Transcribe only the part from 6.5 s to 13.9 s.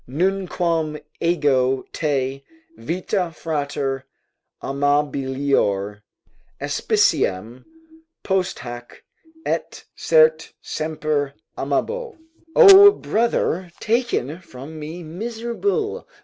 Aspiciam posthac; at certe semper amabo;" ["O brother,